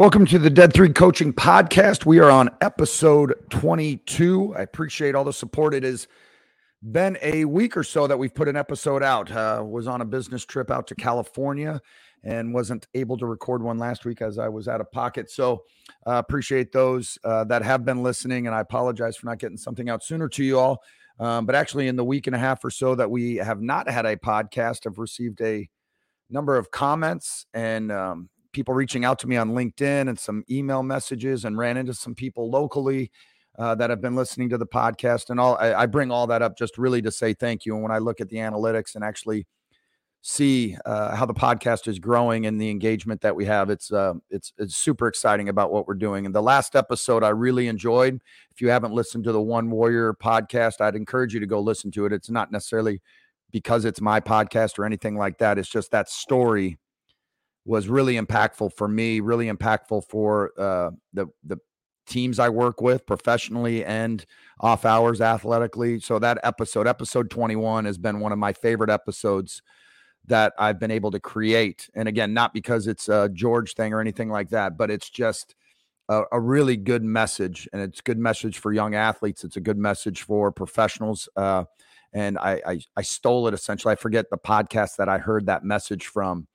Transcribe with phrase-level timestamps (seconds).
[0.00, 2.06] Welcome to the Dead Three Coaching Podcast.
[2.06, 4.54] We are on episode 22.
[4.56, 5.74] I appreciate all the support.
[5.74, 6.08] It has
[6.90, 9.30] been a week or so that we've put an episode out.
[9.30, 11.82] Uh, was on a business trip out to California
[12.24, 15.30] and wasn't able to record one last week as I was out of pocket.
[15.30, 15.64] So
[16.06, 19.90] uh, appreciate those uh, that have been listening, and I apologize for not getting something
[19.90, 20.82] out sooner to you all.
[21.18, 23.86] Um, but actually, in the week and a half or so that we have not
[23.86, 25.68] had a podcast, I've received a
[26.30, 30.82] number of comments and um, people reaching out to me on LinkedIn and some email
[30.82, 33.10] messages and ran into some people locally
[33.58, 35.56] uh, that have been listening to the podcast and all.
[35.56, 37.74] I, I, bring all that up just really to say thank you.
[37.74, 39.46] And when I look at the analytics and actually
[40.22, 44.14] see uh, how the podcast is growing and the engagement that we have, it's uh,
[44.30, 46.26] it's it's super exciting about what we're doing.
[46.26, 48.20] And the last episode I really enjoyed.
[48.50, 51.90] If you haven't listened to the One Warrior podcast, I'd encourage you to go listen
[51.92, 52.12] to it.
[52.12, 53.00] It's not necessarily
[53.50, 55.58] because it's my podcast or anything like that.
[55.58, 56.78] It's just that story
[57.70, 61.56] was really impactful for me, really impactful for uh, the the
[62.08, 64.26] teams I work with professionally and
[64.58, 66.00] off hours athletically.
[66.00, 69.62] So that episode, episode 21, has been one of my favorite episodes
[70.26, 71.88] that I've been able to create.
[71.94, 75.54] And again, not because it's a George thing or anything like that, but it's just
[76.08, 77.68] a, a really good message.
[77.72, 79.44] And it's good message for young athletes.
[79.44, 81.28] It's a good message for professionals.
[81.36, 81.66] Uh,
[82.12, 83.92] and I, I, I stole it essentially.
[83.92, 86.48] I forget the podcast that I heard that message from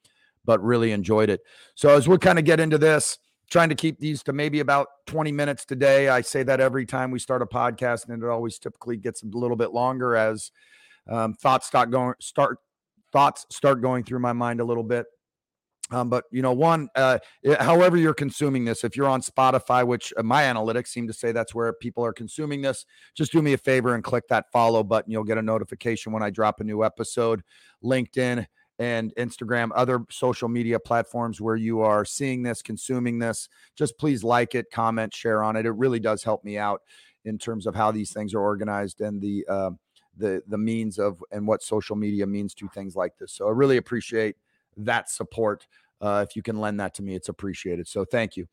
[0.46, 1.42] but really enjoyed it.
[1.74, 3.18] So as we kind of get into this,
[3.50, 6.10] trying to keep these to maybe about 20 minutes today.
[6.10, 9.28] I say that every time we start a podcast, and it always typically gets a
[9.28, 10.52] little bit longer as
[11.10, 12.58] um, thoughts start going start
[13.12, 15.06] thoughts start going through my mind a little bit.
[15.92, 17.20] Um, but you know, one, uh,
[17.59, 21.32] however you're consuming this, if you're on Spotify, which uh, my analytics seem to say
[21.32, 24.84] that's where people are consuming this, just do me a favor and click that follow
[24.84, 25.12] button.
[25.12, 27.44] You'll get a notification when I drop a new episode.
[27.84, 28.48] LinkedIn,
[28.80, 34.23] and Instagram, other social media platforms where you are seeing this, consuming this, just please
[34.23, 35.66] like it, comment, share on it.
[35.66, 36.81] It really does help me out
[37.23, 39.72] in terms of how these things are organized and the uh,
[40.18, 43.34] the the means of and what social media means to things like this.
[43.34, 44.36] So I really appreciate
[44.78, 45.68] that support.
[46.02, 47.88] Uh, if you can lend that to me, it's appreciated.
[47.88, 48.47] So thank you.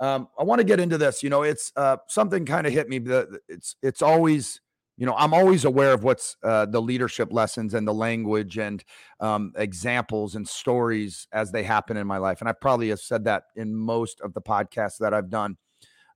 [0.00, 1.22] Um, I want to get into this.
[1.22, 3.00] You know, it's uh, something kind of hit me.
[3.48, 4.60] It's it's always
[4.98, 8.84] you know i'm always aware of what's uh, the leadership lessons and the language and
[9.20, 13.24] um, examples and stories as they happen in my life and i probably have said
[13.24, 15.56] that in most of the podcasts that i've done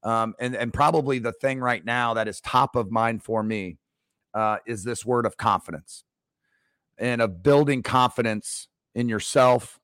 [0.02, 3.78] um, and and probably the thing right now that is top of mind for me
[4.34, 6.04] uh, is this word of confidence
[6.98, 9.78] and of building confidence in yourself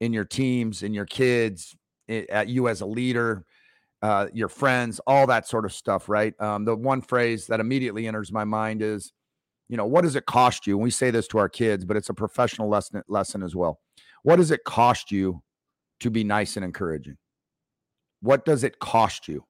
[0.00, 1.76] in your teams in your kids
[2.08, 3.44] at you as a leader
[4.02, 6.38] uh, your friends, all that sort of stuff, right?
[6.40, 9.12] Um, the one phrase that immediately enters my mind is,
[9.68, 10.74] you know, what does it cost you?
[10.74, 13.78] And we say this to our kids, but it's a professional lesson lesson as well.
[14.22, 15.42] What does it cost you
[16.00, 17.16] to be nice and encouraging?
[18.20, 19.44] What does it cost you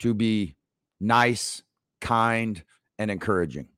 [0.00, 0.56] to be
[1.00, 1.62] nice,
[2.00, 2.62] kind,
[2.98, 3.68] and encouraging?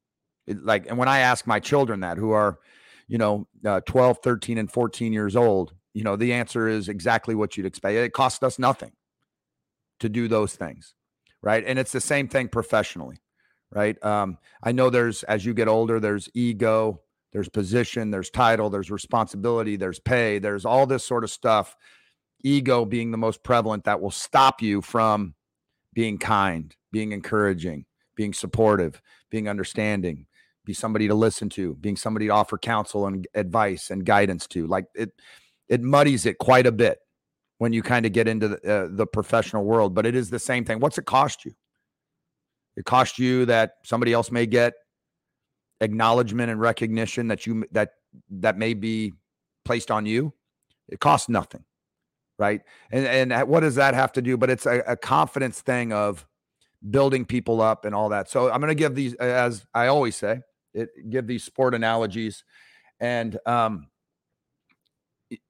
[0.46, 2.58] It, like, and when I ask my children that, who are,
[3.06, 7.34] you know, uh, 12, 13, and 14 years old, you know, the answer is exactly
[7.34, 7.94] what you'd expect.
[7.94, 8.92] It costs us nothing
[10.00, 10.94] to do those things,
[11.42, 11.64] right?
[11.66, 13.20] And it's the same thing professionally,
[13.70, 14.02] right?
[14.04, 17.00] Um, I know there's as you get older, there's ego,
[17.32, 21.76] there's position, there's title, there's responsibility, there's pay, there's all this sort of stuff.
[22.42, 25.34] Ego being the most prevalent that will stop you from
[25.92, 30.26] being kind, being encouraging, being supportive, being understanding,
[30.64, 34.66] be somebody to listen to, being somebody to offer counsel and advice and guidance to.
[34.66, 35.10] Like it,
[35.68, 36.98] it muddies it quite a bit
[37.58, 40.38] when you kind of get into the, uh, the professional world, but it is the
[40.38, 40.80] same thing.
[40.80, 41.52] What's it cost you?
[42.76, 44.74] It cost you that somebody else may get
[45.80, 47.90] acknowledgement and recognition that you that
[48.30, 49.12] that may be
[49.64, 50.32] placed on you.
[50.88, 51.64] It costs nothing,
[52.38, 52.62] right?
[52.90, 54.36] And and what does that have to do?
[54.36, 56.24] But it's a, a confidence thing of
[56.88, 58.30] building people up and all that.
[58.30, 60.40] So I'm going to give these, as I always say,
[60.72, 62.44] it give these sport analogies,
[63.00, 63.88] and um,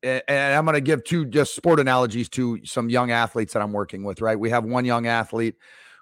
[0.02, 3.72] and I'm going to give two just sport analogies to some young athletes that I'm
[3.72, 4.38] working with, right?
[4.38, 5.54] We have one young athlete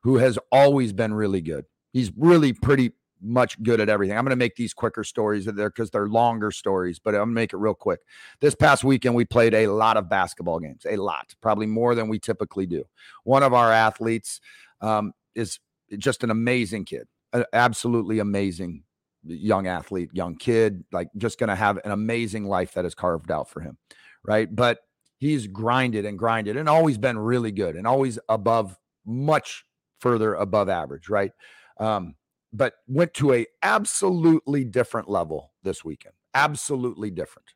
[0.03, 1.65] who has always been really good.
[1.93, 2.93] He's really pretty
[3.23, 4.17] much good at everything.
[4.17, 7.29] I'm going to make these quicker stories there because they're longer stories, but I'm going
[7.29, 8.01] to make it real quick.
[8.41, 12.09] This past weekend, we played a lot of basketball games, a lot, probably more than
[12.09, 12.85] we typically do.
[13.25, 14.41] One of our athletes
[14.81, 15.59] um, is
[15.99, 17.09] just an amazing kid,
[17.53, 18.85] absolutely amazing
[19.29, 23.31] young athlete, young kid, like just going to have an amazing life that is carved
[23.31, 23.77] out for him.
[24.25, 24.55] Right.
[24.55, 24.79] But
[25.19, 29.65] he's grinded and grinded and always been really good and always above, much
[30.01, 31.09] further above average.
[31.09, 31.33] Right.
[31.79, 32.15] Um,
[32.53, 36.15] but went to a absolutely different level this weekend.
[36.35, 37.49] Absolutely different.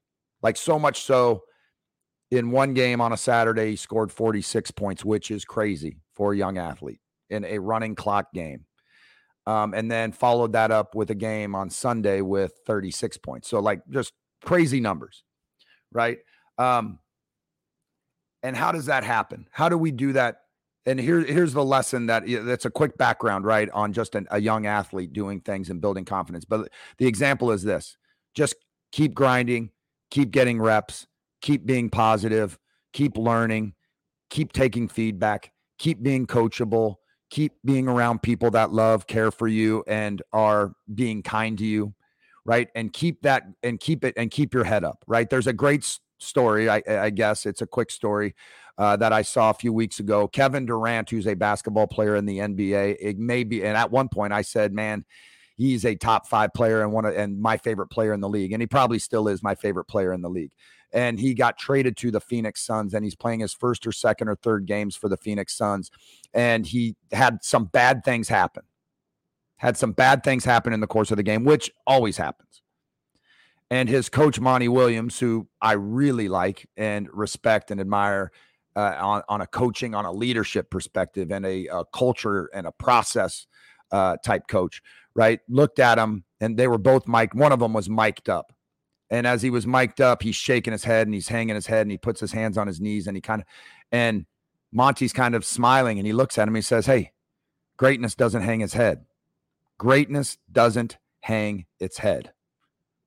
[0.43, 1.43] Like so much so
[2.31, 6.37] in one game on a Saturday, he scored 46 points, which is crazy for a
[6.37, 8.65] young athlete in a running clock game.
[9.47, 13.49] Um, and then followed that up with a game on Sunday with 36 points.
[13.49, 14.13] So, like, just
[14.45, 15.25] crazy numbers,
[15.93, 16.19] right?
[16.59, 16.99] Um,
[18.43, 19.49] and how does that happen?
[19.51, 20.43] How do we do that?
[20.87, 24.41] And here, here's the lesson that that's a quick background, right, on just an, a
[24.41, 26.45] young athlete doing things and building confidence.
[26.45, 27.97] But the example is this:
[28.35, 28.55] just
[28.93, 29.71] keep grinding,
[30.11, 31.07] keep getting reps,
[31.43, 32.59] keep being positive,
[32.93, 33.75] keep learning,
[34.31, 36.97] keep taking feedback, keep being coachable,
[37.31, 41.95] keep being around people that love, care for you, and are being kind to you,
[42.45, 42.69] right?
[42.75, 45.31] And keep that and keep it and keep your head up, right?
[45.31, 48.35] There's a great story, I, I guess it's a quick story
[48.79, 50.29] uh, that I saw a few weeks ago.
[50.29, 54.09] Kevin Durant, who's a basketball player in the NBA, it may be, and at one
[54.09, 55.05] point I said, man,
[55.61, 58.53] he's a top five player and one of, and my favorite player in the league,
[58.53, 60.53] and he probably still is my favorite player in the league
[60.93, 64.29] and he got traded to the Phoenix Suns and he's playing his first or second
[64.29, 65.91] or third games for the Phoenix Suns
[66.35, 68.65] and he had some bad things happen.
[69.57, 72.63] Had some bad things happen in the course of the game, which always happens.
[73.71, 78.33] And his coach Monty Williams, who I really like and respect and admire
[78.75, 82.73] uh, on on a coaching, on a leadership perspective, and a, a culture and a
[82.73, 83.47] process
[83.93, 84.83] uh, type coach,
[85.15, 85.41] right?
[85.49, 87.35] Looked at him, and they were both mic'd.
[87.35, 88.53] One of them was mic'd up,
[89.11, 91.83] and as he was mic'd up, he's shaking his head and he's hanging his head
[91.83, 93.47] and he puts his hands on his knees and he kind of,
[93.91, 94.25] and
[94.73, 96.55] Monty's kind of smiling and he looks at him.
[96.55, 97.13] He says, Hey,
[97.77, 99.05] greatness doesn't hang its head.
[99.79, 102.33] Greatness doesn't hang its head.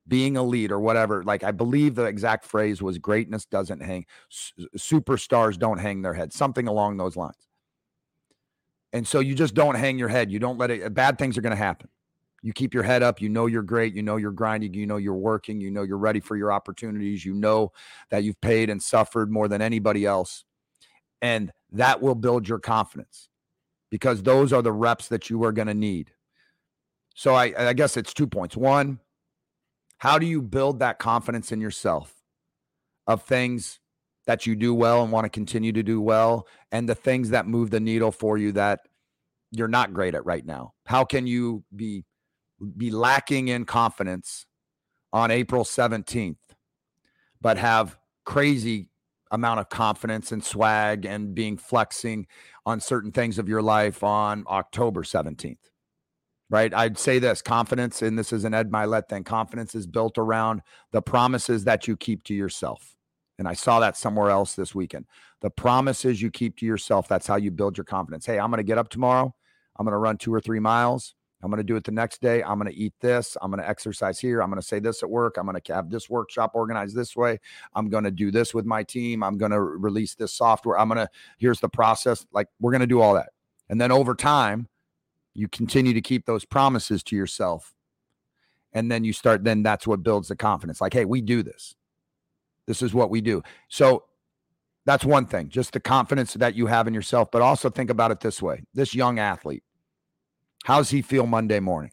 [0.05, 4.05] Being a lead or whatever, like I believe the exact phrase was greatness doesn't hang,
[4.77, 7.47] superstars don't hang their head, something along those lines.
[8.93, 10.31] And so you just don't hang your head.
[10.31, 11.89] You don't let it, bad things are going to happen.
[12.43, 13.21] You keep your head up.
[13.21, 13.95] You know you're great.
[13.95, 14.73] You know you're grinding.
[14.73, 15.59] You know you're working.
[15.59, 17.25] You know you're ready for your opportunities.
[17.25, 17.71] You know
[18.11, 20.43] that you've paid and suffered more than anybody else.
[21.21, 23.29] And that will build your confidence
[23.89, 26.11] because those are the reps that you are going to need.
[27.15, 28.57] So I, I guess it's two points.
[28.57, 28.99] One,
[29.97, 32.13] how do you build that confidence in yourself
[33.07, 33.79] of things
[34.25, 37.47] that you do well and want to continue to do well and the things that
[37.47, 38.81] move the needle for you that
[39.51, 40.73] you're not great at right now?
[40.85, 42.05] How can you be
[42.77, 44.45] be lacking in confidence
[45.11, 46.37] on April 17th,
[47.41, 48.89] but have crazy
[49.31, 52.27] amount of confidence and swag and being flexing
[52.65, 55.57] on certain things of your life on October 17th.
[56.49, 56.71] Right.
[56.73, 60.61] I'd say this confidence, and this is an Ed Mylett thing confidence is built around
[60.91, 62.95] the promises that you keep to yourself.
[63.39, 65.05] And I saw that somewhere else this weekend.
[65.41, 68.25] The promises you keep to yourself, that's how you build your confidence.
[68.25, 69.33] Hey, I'm going to get up tomorrow.
[69.77, 71.15] I'm going to run two or three miles.
[71.41, 72.41] I'm going to do it the next day.
[72.41, 73.35] I'm going to eat this.
[73.41, 74.41] I'm going to exercise here.
[74.41, 75.35] I'm going to say this at work.
[75.37, 77.39] I'm going to have this workshop organized this way.
[77.75, 79.23] I'm going to do this with my team.
[79.23, 80.79] I'm going to release this software.
[80.79, 82.25] I'm going to, here's the process.
[82.31, 83.31] Like we're going to do all that.
[83.67, 84.69] And then over time,
[85.33, 87.73] you continue to keep those promises to yourself.
[88.71, 90.79] And then you start, then that's what builds the confidence.
[90.79, 91.75] Like, hey, we do this.
[92.67, 93.43] This is what we do.
[93.67, 94.05] So
[94.85, 97.29] that's one thing, just the confidence that you have in yourself.
[97.31, 99.63] But also think about it this way this young athlete,
[100.63, 101.91] How's he feel Monday morning?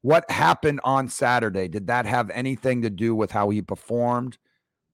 [0.00, 1.68] What happened on Saturday?
[1.68, 4.38] Did that have anything to do with how he performed,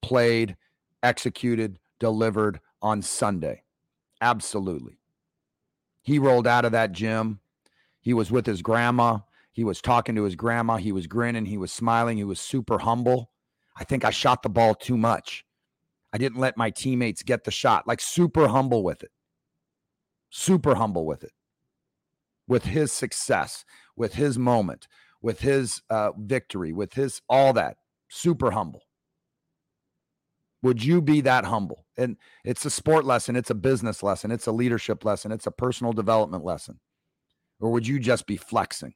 [0.03, 0.57] played,
[1.05, 3.63] executed, delivered on Sunday?
[4.21, 4.99] Absolutely.
[6.03, 7.39] He rolled out of that gym.
[8.01, 9.19] He was with his grandma.
[9.53, 10.77] He was talking to his grandma.
[10.77, 11.47] He was grinning.
[11.47, 12.17] He was smiling.
[12.17, 13.30] He was super humble.
[13.81, 15.45] I think I shot the ball too much.
[16.13, 17.89] I didn't let my teammates get the shot.
[17.89, 19.11] Like super humble with it.
[20.29, 21.33] Super humble with it
[22.51, 23.65] with his success,
[23.97, 24.89] with his moment,
[25.23, 27.77] with his uh, victory, with his all that.
[28.09, 28.83] Super humble.
[30.63, 31.87] Would you be that humble?
[31.97, 35.53] And it's a sport lesson, it's a business lesson, it's a leadership lesson, it's a
[35.53, 36.81] personal development lesson.
[37.61, 38.95] Or would you just be flexing?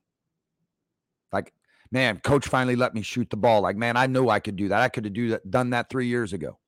[1.32, 1.52] Like,
[1.90, 3.60] man, coach finally let me shoot the ball.
[3.60, 4.80] Like, man, I knew I could do that.
[4.80, 6.58] I could have do that, done that three years ago.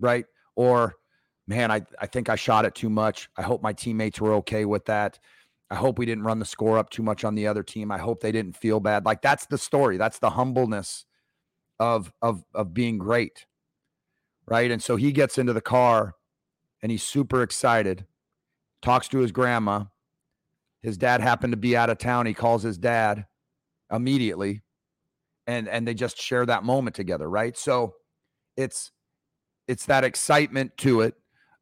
[0.00, 0.26] Right?
[0.54, 0.96] Or
[1.46, 3.28] man, I, I think I shot it too much.
[3.36, 5.18] I hope my teammates were okay with that.
[5.70, 7.90] I hope we didn't run the score up too much on the other team.
[7.90, 9.04] I hope they didn't feel bad.
[9.04, 9.96] Like that's the story.
[9.96, 11.04] That's the humbleness
[11.78, 13.46] of of of being great.
[14.46, 14.70] Right?
[14.70, 16.14] And so he gets into the car
[16.82, 18.06] and he's super excited.
[18.80, 19.84] Talks to his grandma.
[20.82, 22.26] His dad happened to be out of town.
[22.26, 23.26] He calls his dad
[23.90, 24.62] immediately
[25.46, 27.56] and and they just share that moment together, right?
[27.56, 27.94] So
[28.56, 28.92] it's
[29.66, 31.14] it's that excitement to it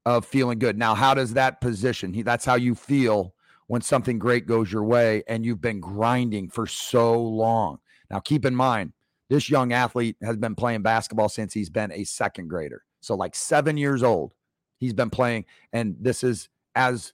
[0.04, 0.76] of feeling good.
[0.78, 2.12] Now, how does that position?
[2.12, 3.34] He, that's how you feel
[3.68, 7.78] when something great goes your way and you've been grinding for so long.
[8.10, 8.92] Now, keep in mind,
[9.28, 12.84] This young athlete has been playing basketball since he's been a second grader.
[13.00, 14.34] So, like seven years old,
[14.78, 15.46] he's been playing.
[15.72, 17.12] And this is as,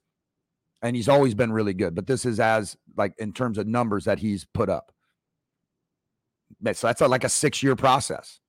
[0.83, 4.05] and he's always been really good, but this is as, like, in terms of numbers
[4.05, 4.93] that he's put up.
[6.73, 8.41] So, that's a, like a six year process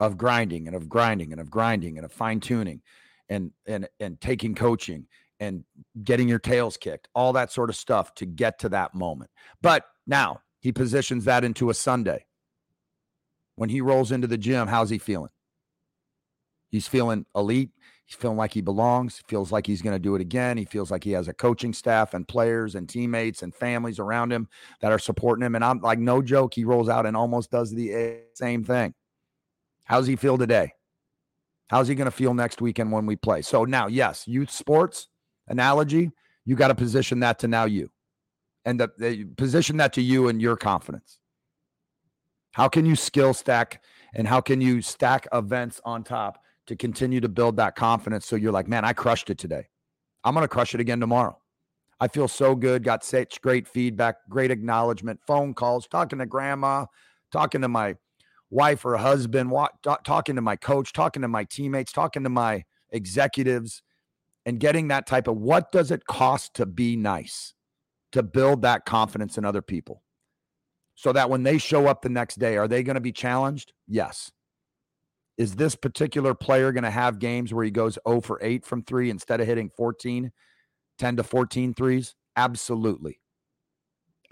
[0.00, 2.82] of grinding and of grinding and of grinding and of fine tuning
[3.28, 5.06] and, and, and taking coaching
[5.40, 5.64] and
[6.02, 9.30] getting your tails kicked, all that sort of stuff to get to that moment.
[9.62, 12.24] But now he positions that into a Sunday.
[13.54, 15.30] When he rolls into the gym, how's he feeling?
[16.70, 17.70] He's feeling elite.
[18.08, 19.22] He's feeling like he belongs.
[19.28, 20.56] Feels like he's going to do it again.
[20.56, 24.32] He feels like he has a coaching staff and players and teammates and families around
[24.32, 24.48] him
[24.80, 25.54] that are supporting him.
[25.54, 28.94] And I'm like, no joke, he rolls out and almost does the same thing.
[29.84, 30.72] How's he feel today?
[31.68, 33.42] How's he going to feel next weekend when we play?
[33.42, 35.08] So now, yes, youth sports
[35.46, 36.10] analogy,
[36.46, 37.90] you got to position that to now you
[38.64, 41.18] and the, the, position that to you and your confidence.
[42.52, 43.82] How can you skill stack
[44.14, 48.36] and how can you stack events on top to continue to build that confidence so
[48.36, 49.66] you're like, man, I crushed it today.
[50.22, 51.38] I'm going to crush it again tomorrow.
[51.98, 56.84] I feel so good, got such great feedback, great acknowledgement, phone calls, talking to grandma,
[57.32, 57.96] talking to my
[58.50, 59.52] wife or husband,
[60.04, 63.82] talking to my coach, talking to my teammates, talking to my executives,
[64.46, 67.54] and getting that type of what does it cost to be nice,
[68.12, 70.02] to build that confidence in other people
[70.94, 73.72] so that when they show up the next day, are they going to be challenged?
[73.86, 74.32] Yes.
[75.38, 78.82] Is this particular player going to have games where he goes 0 for 8 from
[78.82, 80.32] three instead of hitting 14,
[80.98, 82.16] 10 to 14 threes?
[82.36, 83.20] Absolutely.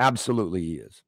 [0.00, 1.02] Absolutely, he is.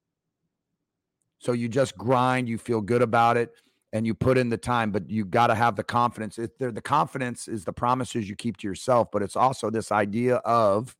[1.41, 3.51] So you just grind, you feel good about it
[3.93, 6.39] and you put in the time, but you got to have the confidence.
[6.39, 10.37] It, the confidence is the promises you keep to yourself, but it's also this idea
[10.37, 10.97] of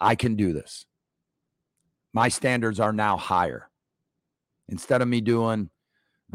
[0.00, 0.86] I can do this.
[2.12, 3.70] My standards are now higher.
[4.68, 5.70] Instead of me doing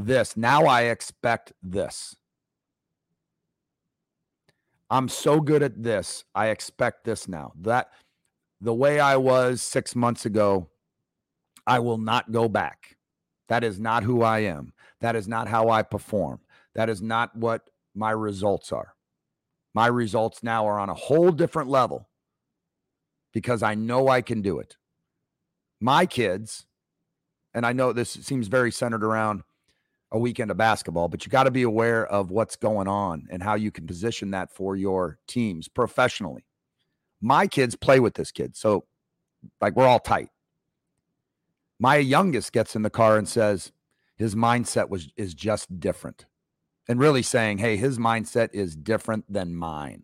[0.05, 2.15] this, now I expect this.
[4.89, 6.23] I'm so good at this.
[6.33, 7.53] I expect this now.
[7.61, 7.91] That
[8.59, 10.69] the way I was six months ago,
[11.67, 12.97] I will not go back.
[13.47, 14.73] That is not who I am.
[15.01, 16.39] That is not how I perform.
[16.75, 18.95] That is not what my results are.
[19.73, 22.09] My results now are on a whole different level
[23.33, 24.77] because I know I can do it.
[25.79, 26.65] My kids,
[27.53, 29.43] and I know this seems very centered around
[30.11, 33.43] a weekend of basketball, but you got to be aware of what's going on and
[33.43, 36.45] how you can position that for your teams professionally.
[37.21, 38.55] My kids play with this kid.
[38.55, 38.85] So,
[39.61, 40.29] like, we're all tight.
[41.79, 43.71] My youngest gets in the car and says,
[44.19, 46.25] his mindset was is just different
[46.87, 50.03] and really saying hey his mindset is different than mine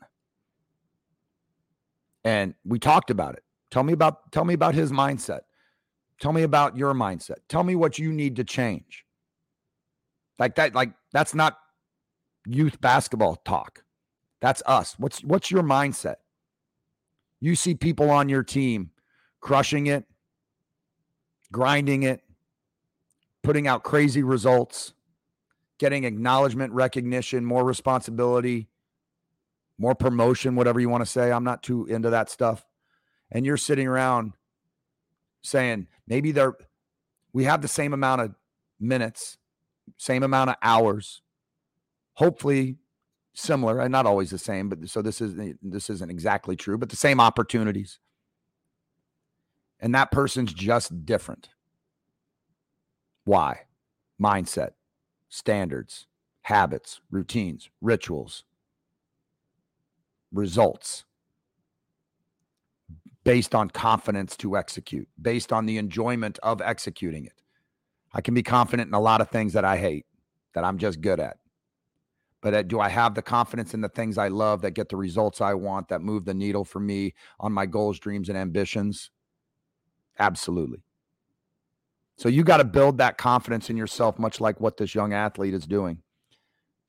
[2.24, 5.41] and we talked about it tell me about tell me about his mindset
[6.19, 9.04] tell me about your mindset tell me what you need to change
[10.39, 11.58] like that like that's not
[12.46, 13.84] youth basketball talk
[14.42, 16.15] that's us what's what's your mindset
[17.42, 18.92] you see people on your team
[19.42, 20.06] crushing it
[21.51, 22.22] grinding it
[23.46, 24.94] putting out crazy results,
[25.77, 28.68] getting acknowledgement, recognition, more responsibility,
[29.77, 31.32] more promotion, whatever you want to say.
[31.32, 32.65] I'm not too into that stuff.
[33.32, 34.34] And you're sitting around
[35.44, 36.56] saying maybe they're
[37.34, 38.36] we have the same amount of
[38.80, 39.38] minutes,
[39.98, 41.22] same amount of hours,
[42.13, 42.77] hopefully
[43.34, 46.89] similar and not always the same, but so this is this isn't exactly true, but
[46.89, 48.00] the same opportunities.
[49.80, 51.50] And that person's just different.
[53.25, 53.62] Why?
[54.22, 54.72] Mindset,
[55.27, 56.08] standards,
[56.44, 58.44] habits, routines, rituals,
[60.32, 61.04] results
[63.24, 67.42] based on confidence to execute, based on the enjoyment of executing it.
[68.15, 70.05] I can be confident in a lot of things that I hate,
[70.53, 71.36] that I'm just good at.
[72.41, 74.95] But uh, do I have the confidence in the things I love that get the
[74.95, 79.12] results I want, that move the needle for me on my goals, dreams, and ambitions?
[80.17, 80.81] Absolutely.
[82.15, 85.53] So you got to build that confidence in yourself, much like what this young athlete
[85.53, 86.01] is doing,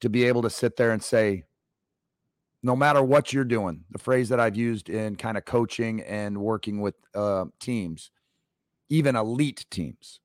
[0.01, 1.43] to be able to sit there and say,
[2.63, 6.39] no matter what you're doing, the phrase that I've used in kind of coaching and
[6.39, 8.13] working with uh, teams,
[8.89, 10.21] even elite teams,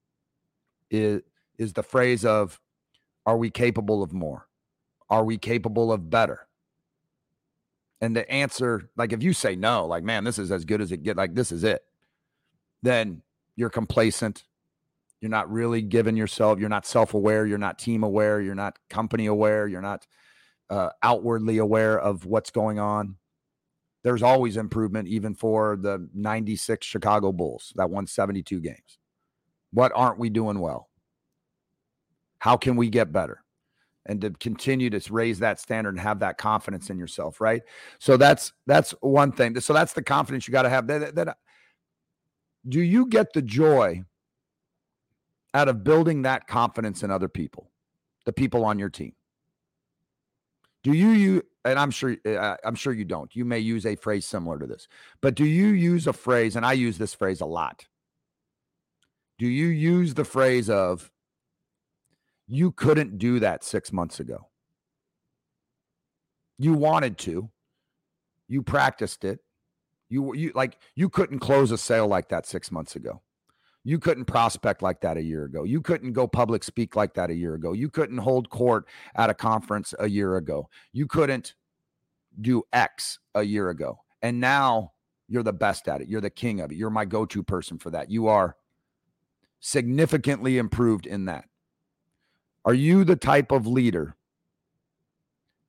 [0.92, 1.22] is,
[1.58, 2.60] is the phrase of,
[3.26, 4.48] are we capable of more?
[5.10, 6.48] Are we capable of better?
[8.00, 10.92] And the answer, like if you say no, like, man, this is as good as
[10.92, 11.84] it get, like this is it,
[12.84, 13.24] then
[13.56, 14.44] you're complacent
[15.22, 18.78] you're not really giving yourself, you're not self aware, you're not team aware, you're not
[18.90, 20.08] company aware, you're not
[20.70, 23.18] uh, outwardly aware of what's going on.
[24.04, 28.98] There's always improvement, even for the 96 Chicago Bulls that won 72 games.
[29.74, 30.90] What aren't we doing well?
[32.40, 33.44] How can we get better?
[34.06, 37.62] And to continue to raise that standard and have that confidence in yourself, right?
[38.00, 39.60] So that's that's one thing.
[39.60, 40.88] So that's the confidence you got to have.
[40.88, 41.38] That, that,
[42.68, 44.04] do you get the joy
[45.54, 47.70] out of building that confidence in other people,
[48.26, 49.14] the people on your team?
[50.84, 53.36] Do you you and I'm sure uh, I'm sure you don't.
[53.36, 54.88] You may use a phrase similar to this,
[55.22, 56.56] but do you use a phrase?
[56.56, 57.86] And I use this phrase a lot.
[59.42, 61.10] Do you use the phrase of
[62.46, 64.50] you couldn't do that six months ago?
[66.60, 67.50] You wanted to,
[68.48, 69.40] you practiced it.
[70.10, 73.24] You you like you couldn't close a sale like that six months ago.
[73.84, 75.64] You couldn't prospect like that a year ago.
[75.64, 77.74] You couldn't go public speak like that a year ago.
[77.74, 80.70] You couldn't hold court at a conference a year ago.
[80.94, 81.56] You couldn't
[82.40, 84.02] do X a year ago.
[84.22, 84.92] And now
[85.28, 86.10] you're the best at it.
[86.10, 86.76] You're the king of it.
[86.76, 88.12] You're my go to person for that.
[88.12, 88.56] You are
[89.62, 91.46] significantly improved in that.
[92.66, 94.16] Are you the type of leader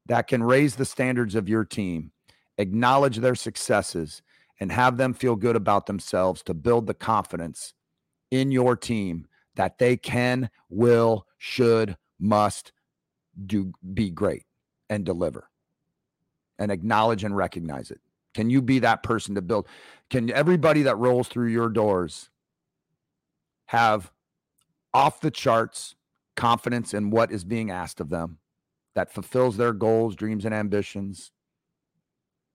[0.07, 2.11] that can raise the standards of your team,
[2.59, 4.23] acknowledge their successes,
[4.59, 7.75] and have them feel good about themselves to build the confidence
[8.31, 12.73] in your team that they can, will, should, must
[13.47, 14.45] do be great
[14.91, 15.49] and deliver
[16.59, 18.01] and acknowledge and recognize it?
[18.35, 19.67] Can you be that person to build?
[20.11, 22.31] Can everybody that rolls through your doors
[23.73, 24.13] have
[24.93, 25.95] off the charts
[26.37, 28.39] confidence in what is being asked of them
[28.95, 31.33] that fulfills their goals, dreams, and ambitions?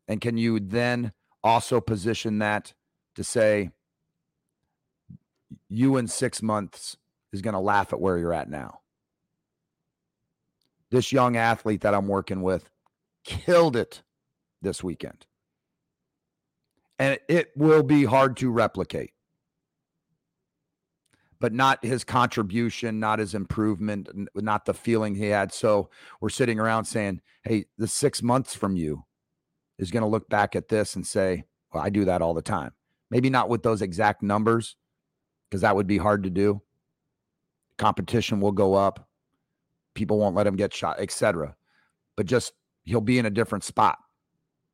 [0.08, 1.12] And can you then
[1.44, 2.74] also position that
[3.16, 3.72] to say,
[5.68, 6.98] you in six months
[7.34, 8.82] is going to laugh at where you're at now.
[10.92, 12.70] This young athlete that I'm working with
[13.24, 14.04] killed it
[14.62, 15.26] this weekend.
[17.00, 19.12] And it will be hard to replicate.
[21.40, 25.54] But not his contribution, not his improvement, not the feeling he had.
[25.54, 25.90] So
[26.20, 29.06] we're sitting around saying, hey, the six months from you
[29.78, 32.42] is going to look back at this and say, well, I do that all the
[32.42, 32.72] time.
[33.12, 34.76] Maybe not with those exact numbers,
[35.50, 36.62] because that would be hard to do.
[37.78, 39.08] Competition will go up.
[39.94, 41.56] People won't let him get shot, etc.
[42.16, 44.00] But just he'll be in a different spot.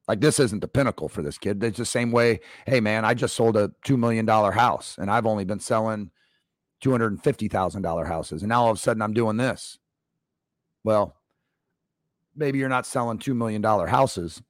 [0.08, 1.64] Like this isn't the pinnacle for this kid.
[1.64, 2.40] It's the same way.
[2.66, 6.12] Hey man, I just sold a two million dollar house, and I've only been selling
[6.84, 9.38] two hundred and fifty thousand dollar houses, and now all of a sudden I'm doing
[9.38, 9.80] this.
[10.84, 11.16] Well,
[12.36, 14.42] maybe you're not selling two million dollar houses,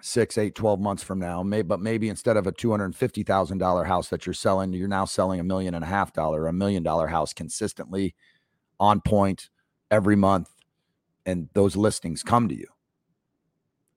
[0.00, 1.42] six, eight, 12 months from now.
[1.42, 5.44] May, but maybe instead of a $250,000 house that you're selling, you're now selling a
[5.44, 8.14] million and a half dollar, a million dollar house consistently
[8.78, 9.50] on point
[9.90, 10.50] every month.
[11.26, 12.68] And those listings come to you,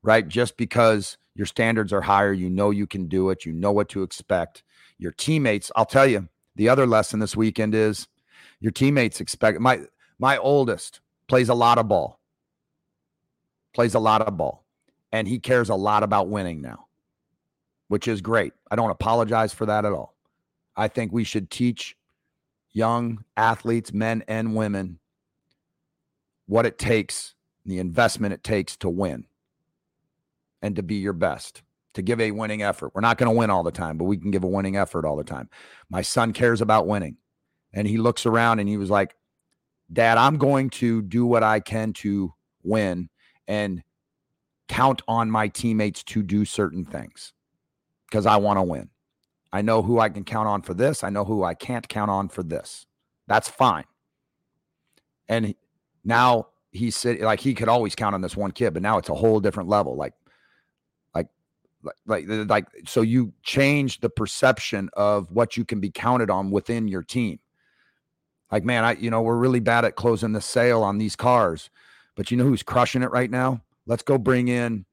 [0.02, 0.28] right?
[0.28, 3.90] Just because your standards are higher, you know you can do it, you know what
[3.90, 4.64] to expect.
[4.98, 8.08] Your teammates, I'll tell you, the other lesson this weekend is
[8.60, 9.82] your teammates expect my
[10.20, 12.20] my oldest plays a lot of ball.
[13.74, 14.66] Plays a lot of ball
[15.12, 16.88] and he cares a lot about winning now,
[17.88, 18.54] which is great.
[18.72, 20.16] I don't apologize for that at all.
[20.76, 21.96] I think we should teach
[22.72, 25.00] young athletes, men and women,
[26.48, 29.26] what it takes, the investment it takes to win
[30.62, 31.62] and to be your best,
[31.98, 32.92] to give a winning effort.
[32.94, 35.04] We're not going to win all the time, but we can give a winning effort
[35.04, 35.50] all the time.
[35.90, 37.18] My son cares about winning.
[37.74, 39.16] And he looks around and he was like,
[39.92, 42.34] Dad, I'm going to do what I can to
[42.64, 43.10] win.
[43.48, 43.82] And
[44.68, 47.34] count on my teammates to do certain things
[48.08, 48.90] because I want to win.
[49.52, 51.04] I know who I can count on for this.
[51.04, 52.86] I know who I can't count on for this.
[53.28, 53.86] That's fine.
[55.28, 55.56] And
[56.06, 59.10] now he said, like he could always count on this one kid, but now it's
[59.10, 59.96] a whole different level.
[59.96, 60.14] Like,
[62.06, 66.88] like, like, so you change the perception of what you can be counted on within
[66.88, 67.40] your team.
[68.52, 71.70] Like, man, I, you know, we're really bad at closing the sale on these cars,
[72.16, 73.62] but you know who's crushing it right now?
[73.88, 74.86] let's go bring in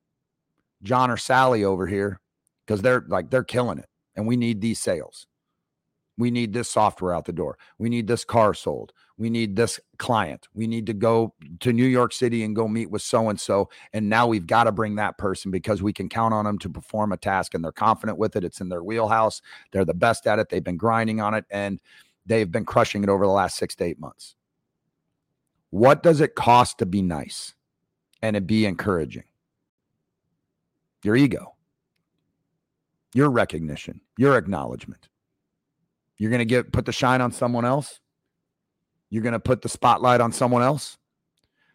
[0.82, 2.20] John or Sally over here
[2.66, 5.26] because they're like they're killing it and we need these sales.
[6.16, 7.58] We need this software out the door.
[7.78, 8.92] We need this car sold.
[9.16, 10.48] We need this client.
[10.54, 13.68] We need to go to New York City and go meet with so and so.
[13.92, 16.68] And now we've got to bring that person because we can count on them to
[16.68, 18.44] perform a task and they're confident with it.
[18.44, 19.42] It's in their wheelhouse.
[19.72, 20.48] They're the best at it.
[20.48, 21.80] They've been grinding on it and
[22.26, 24.36] they've been crushing it over the last six to eight months.
[25.70, 27.54] What does it cost to be nice?
[28.24, 29.24] and to be encouraging.
[31.02, 31.56] Your ego,
[33.12, 35.10] your recognition, your acknowledgement.
[36.18, 38.00] You're going to get put the shine on someone else.
[39.10, 40.96] You're going to put the spotlight on someone else.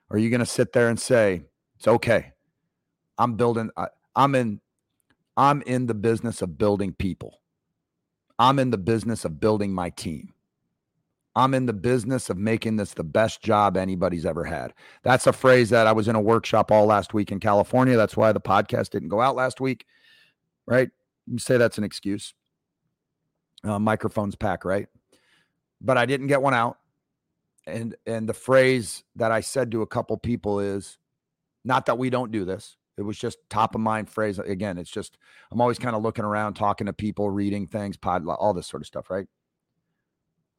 [0.09, 1.43] Or are you going to sit there and say,
[1.75, 2.33] "It's okay.
[3.17, 3.69] I'm building.
[3.77, 4.61] I, I'm in.
[5.37, 7.39] I'm in the business of building people.
[8.39, 10.33] I'm in the business of building my team.
[11.35, 14.73] I'm in the business of making this the best job anybody's ever had.
[15.03, 17.95] That's a phrase that I was in a workshop all last week in California.
[17.95, 19.85] That's why the podcast didn't go out last week,
[20.65, 20.89] right?
[21.27, 22.33] You say that's an excuse.
[23.63, 24.87] Uh, microphones pack, right?
[25.81, 26.77] But I didn't get one out.
[27.67, 30.97] And and the phrase that I said to a couple people is
[31.63, 32.77] not that we don't do this.
[32.97, 34.39] It was just top of mind phrase.
[34.39, 35.17] Again, it's just
[35.51, 38.81] I'm always kind of looking around, talking to people, reading things, pod, all this sort
[38.81, 39.27] of stuff, right?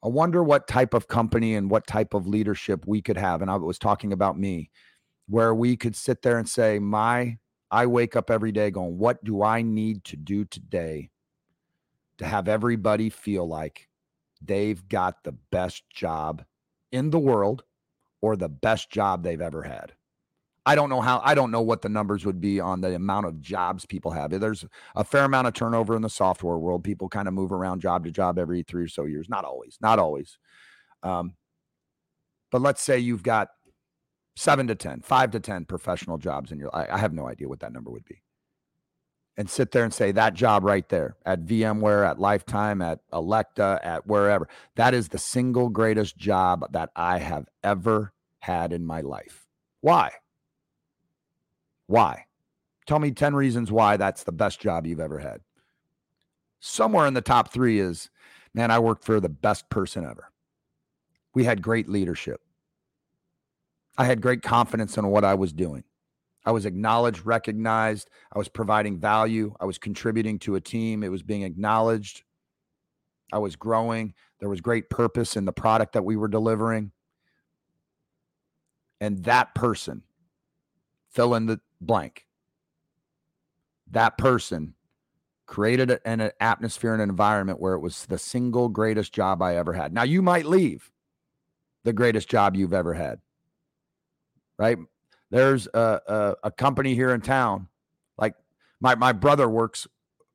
[0.03, 3.43] I wonder what type of company and what type of leadership we could have.
[3.43, 4.71] And I was talking about me,
[5.27, 7.37] where we could sit there and say, My,
[7.69, 11.10] I wake up every day going, What do I need to do today
[12.21, 13.89] to have everybody feel like
[14.41, 16.43] they've got the best job
[16.91, 17.63] in the world
[18.21, 19.93] or the best job they've ever had?
[20.63, 23.25] I don't know how I don't know what the numbers would be on the amount
[23.25, 24.29] of jobs people have.
[24.29, 24.63] There's
[24.95, 26.83] a fair amount of turnover in the software world.
[26.83, 29.27] People kind of move around job to job every three or so years.
[29.27, 30.37] Not always, not always.
[31.01, 31.33] Um,
[32.51, 33.49] but let's say you've got
[34.35, 37.49] seven to ten, five to 10 professional jobs in your I, I have no idea
[37.49, 38.21] what that number would be.
[39.37, 43.79] And sit there and say that job right there at VMware, at Lifetime, at Electa,
[43.81, 44.47] at wherever.
[44.75, 49.47] That is the single greatest job that I have ever had in my life.
[49.79, 50.11] Why?
[51.87, 52.25] Why?
[52.85, 55.41] Tell me 10 reasons why that's the best job you've ever had.
[56.59, 58.09] Somewhere in the top three is,
[58.53, 60.31] man, I worked for the best person ever.
[61.33, 62.41] We had great leadership.
[63.97, 65.83] I had great confidence in what I was doing.
[66.45, 68.09] I was acknowledged, recognized.
[68.33, 69.55] I was providing value.
[69.59, 71.03] I was contributing to a team.
[71.03, 72.23] It was being acknowledged.
[73.31, 74.13] I was growing.
[74.39, 76.91] There was great purpose in the product that we were delivering.
[78.99, 80.03] And that person,
[81.09, 82.25] fill in the blank.
[83.91, 84.73] That person
[85.45, 89.73] created an atmosphere and an environment where it was the single greatest job I ever
[89.73, 89.93] had.
[89.93, 90.91] Now, you might leave
[91.83, 93.19] the greatest job you've ever had,
[94.57, 94.77] right?
[95.31, 97.69] There's a, a, a company here in town,
[98.17, 98.35] like
[98.79, 99.87] my, my brother works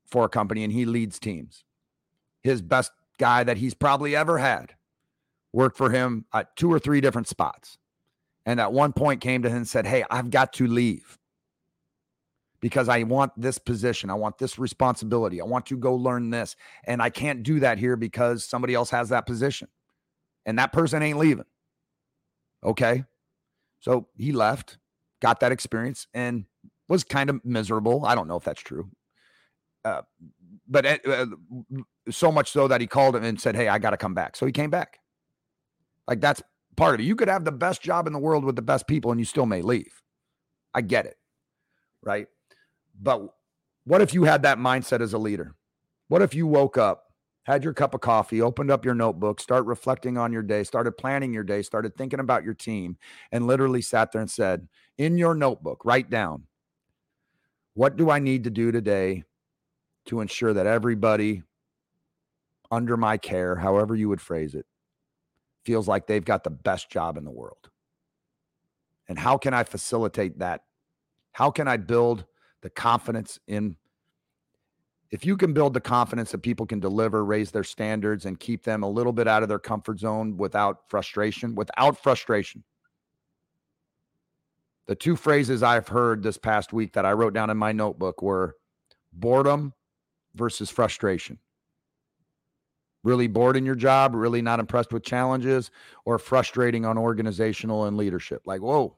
[0.07, 1.65] for a company and he leads teams.
[2.43, 4.75] His best guy that he's probably ever had
[5.53, 7.79] worked for him at two or three different spots.
[8.47, 11.19] And at one point came to him and said, Hey, I've got to leave
[12.61, 14.09] because I want this position.
[14.09, 15.41] I want this responsibility.
[15.41, 16.57] I want to go learn this.
[16.85, 19.69] And I can't do that here because somebody else has that position.
[20.47, 21.45] And that person ain't leaving.
[22.65, 23.05] Okay.
[23.81, 24.79] So he left,
[25.21, 26.45] got that experience, and
[26.89, 28.05] was kind of miserable.
[28.07, 28.91] I don't know if that's true.
[29.85, 30.03] Uh,
[30.69, 31.27] but uh,
[32.11, 34.37] so much so that he called him and said, Hey, I got to come back.
[34.37, 34.99] So he came back.
[36.09, 36.43] Like that's
[36.77, 37.05] part of it.
[37.05, 39.25] You could have the best job in the world with the best people and you
[39.25, 40.03] still may leave.
[40.75, 41.17] I get it.
[42.03, 42.27] Right.
[43.01, 43.23] But
[43.85, 45.55] what if you had that mindset as a leader?
[46.09, 47.05] What if you woke up,
[47.45, 50.93] had your cup of coffee, opened up your notebook, start reflecting on your day, started
[50.93, 52.97] planning your day, started thinking about your team,
[53.31, 56.45] and literally sat there and said, in your notebook, write down,
[57.75, 59.25] what do I need to do today
[60.07, 61.43] to ensure that everybody
[62.71, 64.67] under my care, however you would phrase it,
[65.65, 67.71] feels like they've got the best job in the world?
[69.09, 70.63] And how can I facilitate that?
[71.33, 72.25] How can I build
[72.63, 73.77] the confidence in
[75.13, 78.65] if you can build the confidence that people can deliver, raise their standards, and keep
[78.65, 82.65] them a little bit out of their comfort zone without frustration, without frustration.
[84.87, 88.23] The two phrases I've heard this past week that I wrote down in my notebook
[88.23, 88.57] were
[89.13, 89.73] boredom
[90.35, 91.39] versus frustration.
[93.03, 95.71] Really bored in your job, really not impressed with challenges,
[96.05, 98.43] or frustrating on organizational and leadership.
[98.47, 98.97] Like, whoa,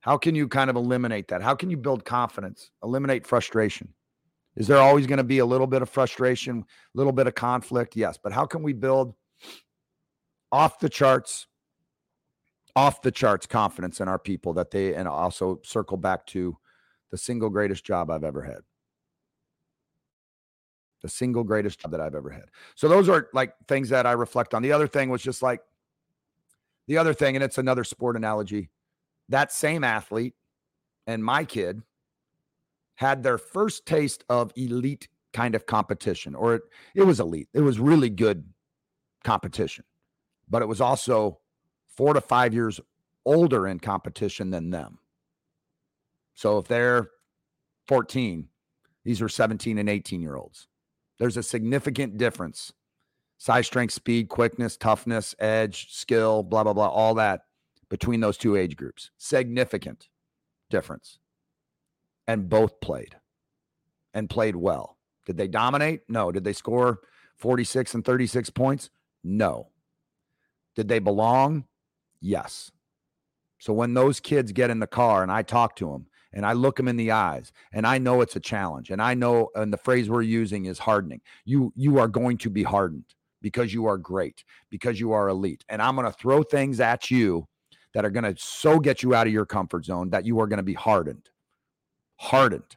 [0.00, 1.42] how can you kind of eliminate that?
[1.42, 3.94] How can you build confidence, eliminate frustration?
[4.56, 7.34] Is there always going to be a little bit of frustration, a little bit of
[7.34, 7.96] conflict?
[7.96, 8.18] Yes.
[8.22, 9.14] But how can we build
[10.50, 11.46] off the charts,
[12.74, 16.56] off the charts confidence in our people that they, and also circle back to
[17.10, 18.60] the single greatest job I've ever had?
[21.02, 22.44] The single greatest job that I've ever had.
[22.74, 24.62] So those are like things that I reflect on.
[24.62, 25.60] The other thing was just like
[26.86, 28.70] the other thing, and it's another sport analogy
[29.28, 30.34] that same athlete
[31.06, 31.82] and my kid
[32.96, 36.62] had their first taste of elite kind of competition, or it,
[36.94, 37.48] it was elite.
[37.54, 38.44] It was really good
[39.24, 39.84] competition,
[40.48, 41.38] but it was also
[41.96, 42.80] four to five years
[43.24, 44.98] older in competition than them.
[46.34, 47.10] So if they're
[47.88, 48.48] 14,
[49.04, 50.68] these are 17 and 18 year olds.
[51.18, 52.72] There's a significant difference
[53.38, 57.42] size, strength, speed, quickness, toughness, edge, skill, blah, blah, blah, all that
[57.90, 59.10] between those two age groups.
[59.18, 60.08] Significant
[60.70, 61.18] difference.
[62.26, 63.16] And both played
[64.14, 64.96] and played well.
[65.26, 66.02] Did they dominate?
[66.08, 66.30] No.
[66.30, 67.00] Did they score
[67.36, 68.90] 46 and 36 points?
[69.24, 69.70] No.
[70.76, 71.64] Did they belong?
[72.22, 72.70] Yes.
[73.58, 76.52] So when those kids get in the car and I talk to them and I
[76.52, 79.72] look them in the eyes and I know it's a challenge and I know and
[79.72, 81.20] the phrase we're using is hardening.
[81.44, 83.04] You you are going to be hardened
[83.42, 85.64] because you are great, because you are elite.
[85.68, 87.48] And I'm going to throw things at you
[87.92, 90.46] that are going to so get you out of your comfort zone that you are
[90.46, 91.28] going to be hardened.
[92.20, 92.76] Hardened.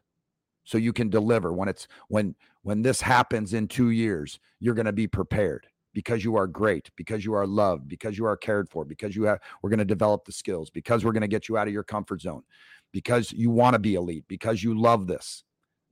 [0.64, 4.88] So you can deliver when it's when when this happens in 2 years, you're going
[4.88, 8.70] to be prepared because you are great, because you are loved, because you are cared
[8.70, 11.48] for, because you have we're going to develop the skills, because we're going to get
[11.48, 12.44] you out of your comfort zone,
[12.92, 15.44] because you want to be elite, because you love this,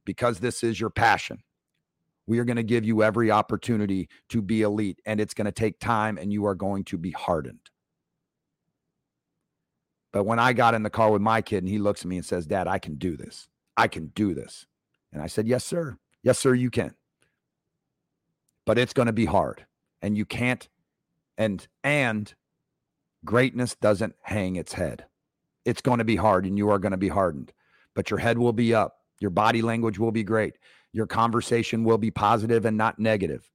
[0.05, 1.41] because this is your passion.
[2.27, 5.51] We are going to give you every opportunity to be elite, and it's going to
[5.53, 7.69] take time, and you are going to be hardened.
[10.11, 12.17] But when I got in the car with my kid and he looks at me
[12.17, 13.47] and says, Dad, I can do this.
[13.75, 14.67] I can do this.
[15.11, 15.97] And I said, Yes, sir.
[16.21, 16.93] Yes, sir, you can.
[18.65, 19.65] But it's going to be hard.
[20.03, 20.69] And you can't,
[21.37, 22.31] and, and
[23.25, 25.05] greatness doesn't hang its head.
[25.65, 27.51] It's going to be hard and you are going to be hardened,
[27.95, 28.97] but your head will be up.
[29.19, 30.57] Your body language will be great.
[30.91, 33.49] Your conversation will be positive and not negative.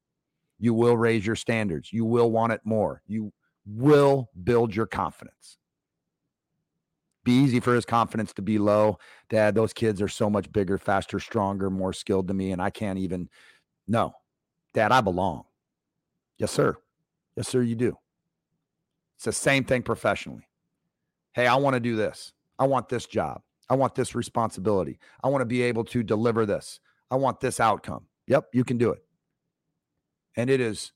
[0.59, 1.93] You will raise your standards.
[1.93, 3.03] You will want it more.
[3.07, 3.33] You
[3.67, 5.59] will build your confidence.
[7.25, 8.99] Be easy for his confidence to be low.
[9.29, 12.71] Dad, those kids are so much bigger, faster, stronger, more skilled than me, and I
[12.71, 13.29] can't even.
[13.87, 14.15] No,
[14.73, 15.45] Dad, I belong.
[16.38, 16.77] Yes, sir.
[17.37, 17.96] Yes, sir, you do.
[19.16, 20.48] It's the same thing professionally.
[21.33, 22.33] Hey, I want to do this.
[22.59, 23.42] I want this job.
[23.68, 24.98] I want this responsibility.
[25.22, 26.81] I want to be able to deliver this.
[27.11, 28.07] I want this outcome.
[28.27, 29.03] Yep, you can do it.
[30.37, 30.92] And it is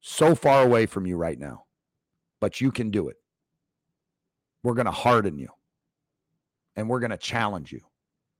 [0.00, 1.64] so far away from you right now,
[2.40, 3.16] but you can do it.
[4.62, 5.48] We're going to harden you
[6.76, 7.80] and we're going to challenge you.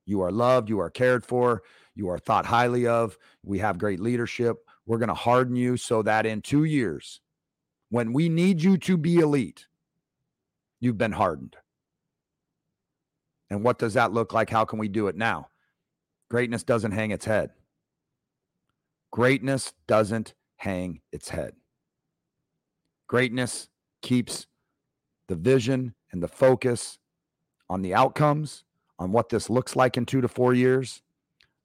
[0.05, 1.63] You are loved, you are cared for,
[1.95, 3.17] you are thought highly of.
[3.43, 4.57] We have great leadership.
[4.85, 7.21] We're going to harden you so that in two years,
[7.89, 9.67] when we need you to be elite,
[10.79, 11.55] you've been hardened.
[13.49, 14.49] And what does that look like?
[14.49, 15.49] How can we do it now?
[16.29, 17.51] Greatness doesn't hang its head.
[19.11, 21.53] Greatness doesn't hang its head.
[23.07, 23.67] Greatness
[24.01, 24.47] keeps
[25.27, 26.97] the vision and the focus
[27.69, 28.63] on the outcomes,
[28.97, 31.01] on what this looks like in two to four years,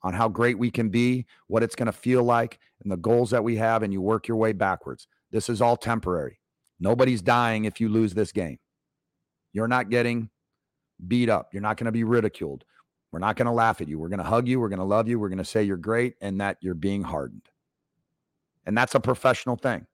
[0.02, 3.30] on how great we can be, what it's going to feel like, and the goals
[3.30, 5.08] that we have, and you work your way backwards.
[5.30, 6.38] This is all temporary.
[6.78, 8.58] Nobody's dying if you lose this game.
[9.52, 10.30] You're not getting
[11.08, 11.52] beat up.
[11.52, 12.64] You're not going to be ridiculed.
[13.12, 13.98] We're not going to laugh at you.
[13.98, 14.60] We're going to hug you.
[14.60, 15.18] We're going to love you.
[15.18, 17.48] We're going to say you're great and that you're being hardened.
[18.66, 19.86] And that's a professional thing.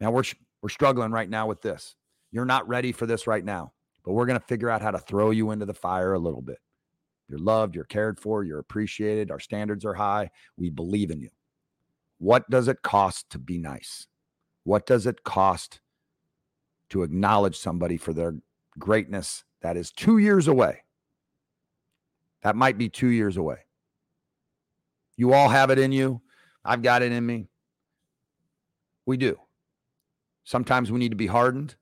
[0.00, 0.24] Now we're
[0.60, 1.94] we're struggling right now with this.
[2.30, 3.72] You're not ready for this right now,
[4.04, 6.42] but we're going to figure out how to throw you into the fire a little
[6.42, 6.58] bit.
[7.28, 9.30] You're loved, you're cared for, you're appreciated.
[9.30, 10.30] Our standards are high.
[10.56, 11.30] We believe in you.
[12.18, 14.06] What does it cost to be nice?
[14.64, 15.80] What does it cost
[16.90, 18.34] to acknowledge somebody for their
[18.78, 20.82] greatness that is 2 years away?
[22.42, 23.58] That might be two years away.
[25.16, 26.22] You all have it in you.
[26.64, 27.50] I've got it in me.
[29.06, 29.38] We do.
[30.44, 31.74] Sometimes we need to be hardened.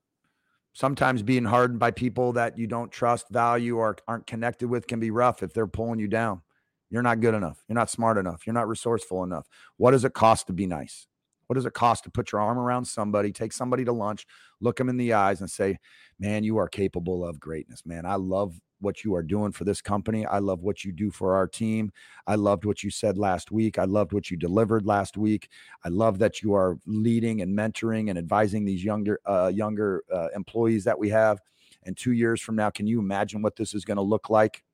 [0.77, 5.01] Sometimes being hardened by people that you don't trust, value, or aren't connected with can
[5.01, 6.43] be rough if they're pulling you down.
[6.91, 7.65] You're not good enough.
[7.67, 8.47] You're not smart enough.
[8.47, 9.49] You're not resourceful enough.
[9.79, 11.07] What does it cost to be nice?
[11.47, 14.27] What does it cost to put your arm around somebody, take somebody to lunch,
[14.61, 15.79] look them in the eyes, and say,
[16.19, 18.07] Man, you are capable of greatness, man.
[18.07, 20.27] I love what you are doing for this company.
[20.27, 21.91] I love what you do for our team.
[22.27, 23.79] I loved what you said last week.
[23.79, 25.49] I loved what you delivered last week.
[25.85, 30.29] I love that you are leading and mentoring and advising these younger uh, younger uh,
[30.35, 31.41] employees that we have.
[31.85, 34.65] And two years from now, can you imagine what this is going to look like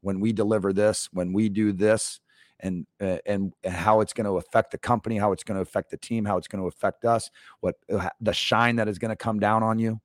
[0.00, 2.20] when we deliver this, when we do this?
[2.60, 5.90] And uh, and how it's going to affect the company, how it's going to affect
[5.90, 9.10] the team, how it's going to affect us, what uh, the shine that is going
[9.10, 10.00] to come down on you.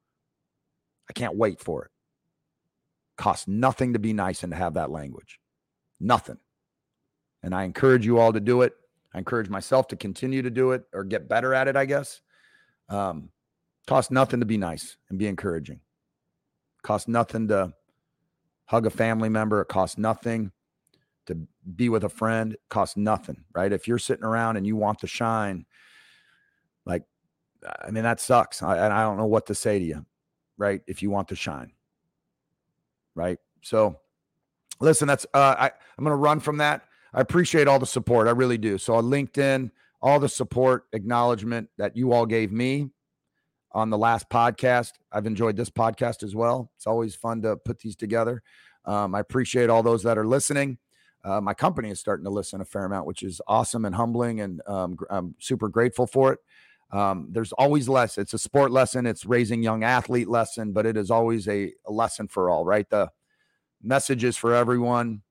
[1.10, 1.92] I can't wait for it.
[3.18, 5.40] Costs nothing to be nice and to have that language.
[6.00, 6.38] Nothing.
[7.44, 8.74] And I encourage you all to do it.
[9.14, 12.22] I encourage myself to continue to do it or get better at it, I guess.
[12.88, 13.30] Um,
[13.88, 15.82] costs nothing to be nice and be encouraging.
[16.84, 17.74] Costs nothing to
[18.66, 19.62] hug a family member.
[19.62, 20.52] It costs nothing
[21.28, 21.38] to
[21.76, 22.56] be with a friend.
[22.70, 23.72] Costs nothing, right?
[23.72, 25.66] If you're sitting around and you want to shine,
[26.86, 27.04] like,
[27.84, 28.64] I mean, that sucks.
[28.64, 30.06] I, and I don't know what to say to you,
[30.58, 30.82] right?
[30.88, 31.74] If you want to shine
[33.16, 33.38] right?
[33.62, 34.00] So,
[34.80, 35.66] listen, that's uh, I
[35.98, 36.84] I'm going to run from that.
[37.14, 38.28] I appreciate all the support.
[38.28, 38.78] I really do.
[38.78, 42.90] So on LinkedIn, all the support, acknowledgement that you all gave me
[43.74, 44.94] on the last podcast.
[45.12, 46.72] I've enjoyed this podcast as well.
[46.78, 48.42] It's always fun to put these together.
[48.86, 50.78] Um, I appreciate all those that are listening.
[51.24, 54.42] Uh, my company is starting to listen a fair amount, which is awesome and humbling,
[54.42, 56.40] and um, I'm super grateful for it.
[56.92, 58.18] Um, there's always less.
[58.18, 59.06] It's a sport lesson.
[59.06, 62.66] It's raising young athlete lesson, but it is always a, a lesson for all.
[62.66, 63.10] Right, the
[63.82, 65.22] message is for everyone.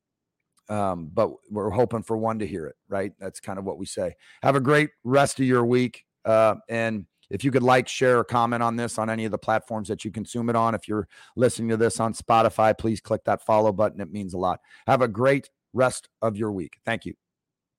[0.69, 2.77] Um, but we're hoping for one to hear it.
[2.89, 4.15] Right, that's kind of what we say.
[4.43, 8.25] Have a great rest of your week, uh, and if you could like, share, or
[8.25, 10.75] comment on this on any of the platforms that you consume it on.
[10.75, 14.01] If you're listening to this on Spotify, please click that follow button.
[14.01, 14.61] It means a lot.
[14.87, 16.79] Have a great rest of your week.
[16.85, 17.15] Thank you.